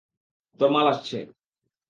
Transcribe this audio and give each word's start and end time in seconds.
তোর 0.59 0.69
মাল 0.69 0.87
আসছে। 0.87 1.19